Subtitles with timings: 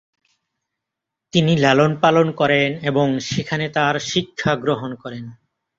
[1.33, 5.25] তিনি লালন-পালন করেন এবং সেখানে তার শিক্ষা গ্রহণ করেন।